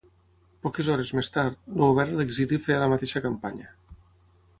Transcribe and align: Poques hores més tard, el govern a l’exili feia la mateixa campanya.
Poques 0.67 0.87
hores 0.93 1.11
més 1.19 1.29
tard, 1.35 1.59
el 1.73 1.81
govern 1.83 2.15
a 2.15 2.19
l’exili 2.21 2.59
feia 2.69 2.81
la 2.85 2.89
mateixa 2.95 3.23
campanya. 3.27 3.69